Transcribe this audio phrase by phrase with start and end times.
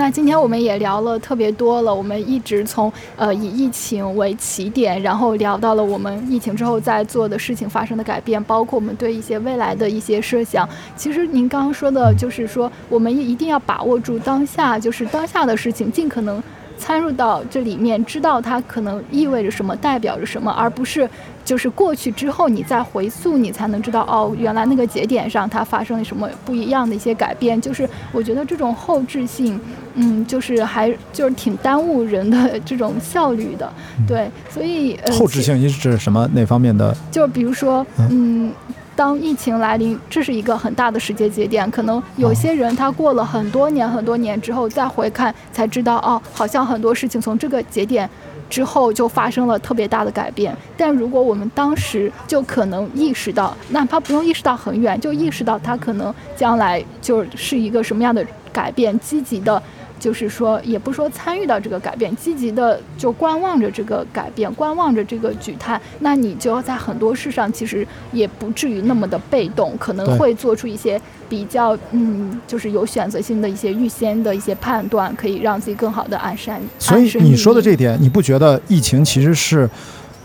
[0.00, 10.66] 那今天我们也聊了特别多了，我们一直从呃以疫情为起点，然后聊到了我们疫情之后在做的事情发生的改变，包括我们对一些未来的一些设想。
[10.96, 16.42] 其实您刚刚说的就是说，我们一定要把握住当下，就是当下的事情，尽可能。
[16.78, 21.06] 参入到这里面，知道它可能意味着什么，代表着什么，而不是
[21.44, 27.60] 就是过去之后你再回溯，你才能知道哦，原来那个节点上它发生了什么不一样的一些改变。
[27.60, 29.60] 就是我觉得这种后置性，
[30.00, 33.72] 嗯，就是还就是挺耽误人的这种效率的。
[34.06, 36.96] 对，所以后置性是指什么哪方面的？
[37.10, 38.52] 就比如说，嗯。
[38.96, 41.70] 当疫情来临，这是一个很大的时间节点。
[41.70, 48.06] 可能有些人他过了很多年、很多年之后再回看，才知道哦，好像很多事情从这个节点
[48.50, 50.54] 之后就发生了特别大的改变。
[50.76, 58.22] 但如果我们当时就可能意识到，哪怕不用意识到很远，就意识到它可能将来就是一个什么样的
[58.52, 59.62] 改变，积极的。
[59.98, 76.58] 就是说，也不说参与到这个改变，积极的就观望着这个改变，观望着这个举态，那你就在很多事上其实也不至于那么的被动，可能会做出一些比较嗯，就是有选择性的一些预先的一些判断，可以让自己更好的安身。
[76.78, 79.68] 所以你说的这点，你不觉得疫情其实是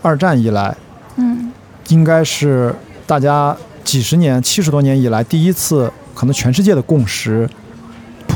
[0.00, 0.74] 二战以来，
[1.16, 1.52] 嗯，
[1.88, 2.74] 应该是
[3.06, 7.46] 大家几十年、七十多年以来第一次，可能全世界的共识。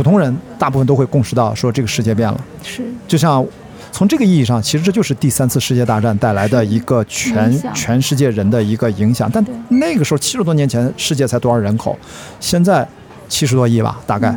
[0.01, 2.41] 普通人大部分都会共识到，说这个世界变了。
[2.63, 3.45] 是，就像
[3.93, 9.31] 从这个意义上，其实这就是第三次世界大战带来的一个全全世界人的一个影响。
[9.31, 11.95] 但那个时候七十多年前，世界才多少人口？
[12.41, 12.89] 现在
[13.29, 14.35] 七十多亿吧，大概。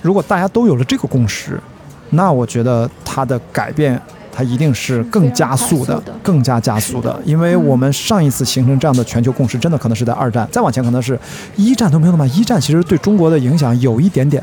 [0.00, 1.60] 如果大家都有了这个共识，
[2.10, 7.20] 那我觉得它的改变，它一定是更加速的，更加加速的。
[7.24, 11.18] 因为我们上一次形成这样的全球共识，真的可能是在二战，再往前可能是
[11.56, 12.24] 一战都没有那么。
[12.28, 14.40] 一战其实对中国的影响有一点点。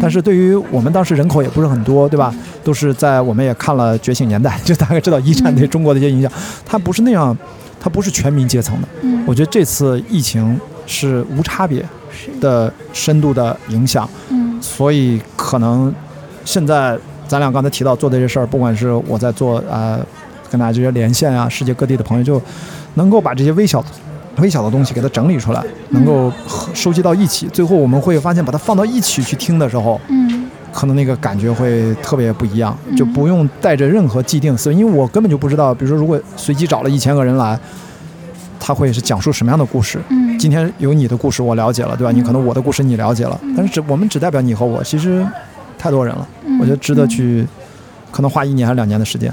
[0.00, 2.34] 但是对于我们当时人口也不是很多，对吧？
[2.62, 6.30] 都是在我们也看了《觉醒年代》， 就大概知道一战对中国的一些影响。
[6.64, 7.36] 它不是那样，
[7.80, 8.88] 它不是全民阶层的。
[9.02, 11.84] 嗯，我觉得这次疫情是无差别
[12.40, 14.08] 的深度的影响。
[14.28, 15.92] 嗯，所以可能
[16.44, 19.98] 现在咱俩刚才提到做的这些事儿，不管是我在做啊，
[20.50, 22.40] 跟大家这些连线啊，世界各地的朋友就
[22.94, 23.88] 能够把这些微小的。
[24.40, 26.32] 微小的东西给它整理出来，能够
[26.74, 37.58] 收集到一起，最后我们会发现，把它放到一起去听的时候，嗯，可能那个感觉会特别不一样，就不用带着任何既定思维，因为我根本就不知道，比如说如果随机找了一千个人来，
[38.60, 39.98] 他会是讲述什么样的故事？
[40.08, 42.12] 嗯，今天有你的故事我了解了，对吧？
[42.12, 45.26] 你可能我的故事你了解了，但是只我们只代表你和我，其实
[45.78, 46.26] 太多人了，
[46.60, 47.46] 我觉得值得去，
[48.10, 49.32] 可能花一年还是两年的时间。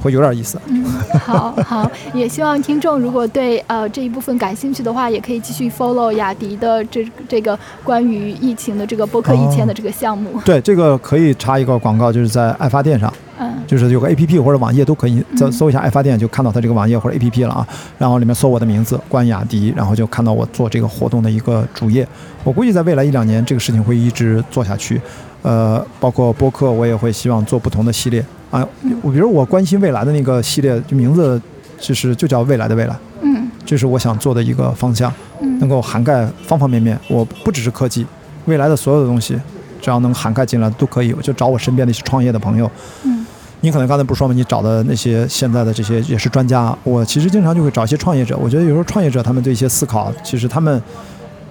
[0.00, 0.58] 会有点意思。
[0.66, 0.84] 嗯，
[1.24, 10.40] 好好，也希望听众如果对呃这一部分感兴趣的话，也可以继续 follow 雅迪的这这个关于疫情的这个播客一千的这个项目。
[10.44, 17.66] 对，这个可以插一个广告，就是在爱发电上，嗯，就是有个 A P P 或者网页都可以，搜搜一下爱发电就看到它这个网页或者 A P P 了啊。
[17.98, 22.06] 然后里面搜我的名字关雅迪，然后就看到我做这个活动的一个主页。
[22.44, 25.00] 我估计在未来一两年，这个事情会一直做下去。
[25.42, 28.24] 呃，包括播客，我也会希望做不同的系列。
[28.50, 28.66] 啊，
[29.02, 31.40] 我比如我关心未来的那个系列，就名字
[31.78, 36.98] 就是就叫未来的未来，嗯，这是我想做的一个方向，嗯，能够涵盖方方面面。
[37.08, 38.06] 我不只是科技，
[38.46, 39.38] 未来的所有的东西，
[39.80, 41.12] 只要能涵盖进来都可以。
[41.12, 42.70] 我就找我身边的一些创业的朋友，
[43.04, 43.26] 嗯，
[43.60, 44.34] 你可能刚才不是说吗？
[44.34, 48.36] 你找的那些现在的这些也是专家，我其实经常就会找一些创业者。
[48.36, 50.82] 我觉得有时候创业者他们对一些思考，其实他们。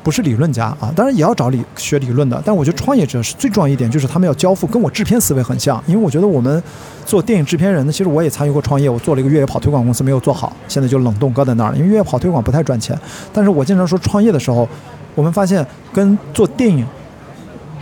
[0.07, 2.41] 不是理论家啊，当然也要找理学理论的。
[2.45, 5.84] 但我觉得创业者是最重要一点，就是他们要交付，跟我制片思维很像。
[5.85, 6.63] 因为我觉得我们
[7.06, 11.75] 做电影制片人呢，其实我也参与过创业，我做了一个越野跑推广公司，没有做好，现在就冷冻搁在那儿。
[11.75, 12.97] 因为越野跑推广不太赚钱。
[13.34, 14.66] 但是我经常说，创业的时候，
[15.13, 16.88] 我们发现跟做电影，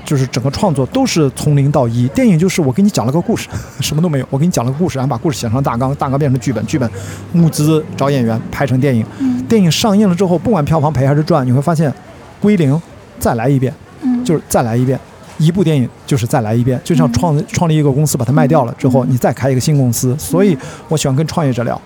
[0.03, 2.07] 就是整个创作都是从零到一。
[2.07, 3.47] 电影就是我给你讲了个故事，
[3.81, 6.89] 什么都没有，我给你讲了个故事，然后把故事写成大纲，大纲变成剧本，剧本
[7.33, 9.05] 募资找演员拍成电影。
[9.47, 11.93] 电影上映了之后，不管票房赔还是赚，你会发现。
[12.39, 12.79] 归零，
[13.19, 14.99] 再来一遍，嗯，就是再来一遍，
[15.37, 20.15] 一部电影就是再来一遍，就像创创立一个公司，把它卖掉了之后，你再开一个新公司。
[20.17, 20.57] 所以
[20.87, 21.79] 我喜欢跟创业者聊，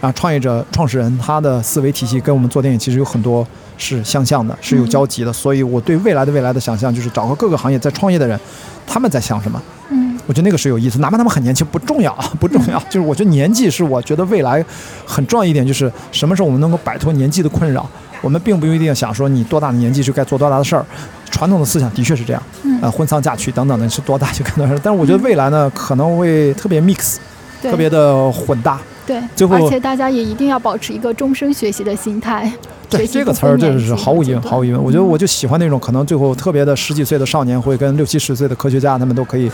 [0.00, 3.46] 啊，创业者创始人他的思维体系跟我们做电影其实有很多
[3.76, 5.32] 是相像的，是有交集的。
[5.32, 8.38] 所以我对未来的未来的想象就是找个各个行业在创业的人，
[8.86, 9.60] 他们在想什么？
[9.90, 14.64] 嗯，我觉得那个是有意思，哪怕他们很年轻不重要， 不重要，就是我觉得年纪是我觉得未来
[15.06, 17.88] 很重要一点，就是什么时候我们能够摆脱年纪的困扰。
[18.20, 20.84] 我们并不一定想说你多大的年纪就该做多大的事儿，
[21.30, 22.42] 传统的思想的确是这样，
[22.82, 24.80] 呃，婚丧嫁娶等等的，是多大就干多大事。
[24.82, 27.16] 但是我觉得未来呢，可能会特别 mix，
[27.62, 28.80] 特别的混搭。
[29.06, 32.52] 对，最后而且大家也一定要保持一个终身学习的心态。
[32.90, 34.82] 对这个词儿，这是毫无疑问，毫无疑问。
[34.82, 39.50] 我觉得我就喜欢那种可能最后特别的十几岁的少年会跟六七十岁的科学家他们都可以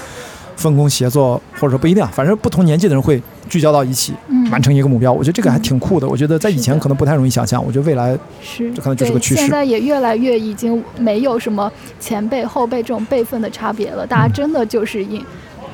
[0.56, 5.12] 分工协作，或者说不一定啊，反正不同年纪的人会聚焦到一起，嗯完成一个目标。
[5.12, 6.08] 我觉得这个还挺酷的。
[6.08, 15.22] 我觉得在以前可能不太容易想象，我觉得未来是，这可能就是个对趋势现在也越来越已经没有什么前辈后辈这种辈分的差别了，大家嗯真的就是一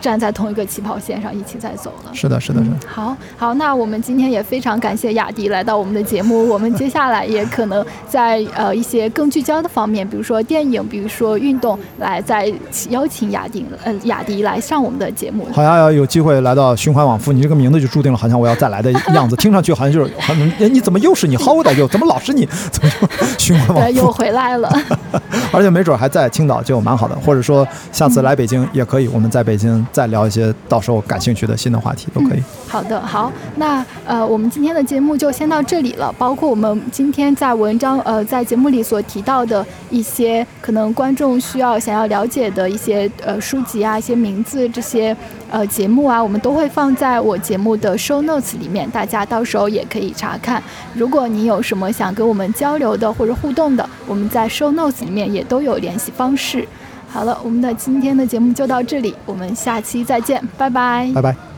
[0.00, 2.10] 站在同一个起跑线上一起在走了。
[2.12, 2.80] 是的，是的，是的嗯。
[2.86, 6.48] 好好，那我们今天也非常感谢雅迪来到我们的节目。
[6.48, 12.52] 我们接下来也可能在呃一些更聚焦的方面，比如说电影，比如说运动，来再
[12.88, 15.46] 邀请雅迪呃雅迪来上我们的节目。
[15.52, 21.86] 好像要有机会来到循环往复，你这个名字就注定了好像我要再来的 样子，听上去好像就是好像哎你怎么又是你，How old are you？
[21.88, 22.46] 怎么老是你？
[22.70, 23.98] 怎么就 循环往对，复？
[23.98, 24.70] 又回来了。
[25.52, 32.42] 而且没准还在青岛就蛮好的，或者说下次来北京也可以，我们在北京再聊一些到时候感兴趣的新的话题都可以。
[32.68, 36.12] 好的，好，那呃，我们今天的节目就先到这里了。
[36.18, 45.16] 包括我们今天在文章呃在节目里所提到的一些可能观众需要想要了解的一些呃书籍啊、一些名字这些
[45.50, 50.62] 呃节目啊，我们都会放在我节目的 show notes 里面，大家到时候也可以查看。
[50.94, 56.66] 如果你有什么想跟我们交流的或者互动的，我们在 show notes 里面也都有联系方式。
[57.10, 61.49] 好了，我们的今天的节目就到这里，我们下期再见，拜拜拜拜。